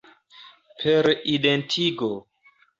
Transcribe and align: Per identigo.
Per 0.79 1.11
identigo. 1.35 2.13